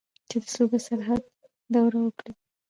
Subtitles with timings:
[0.29, 1.21] چې د صوبه سرحد
[1.73, 2.31] دوره وکړي.